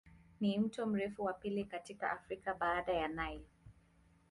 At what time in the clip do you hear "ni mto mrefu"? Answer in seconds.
0.41-1.23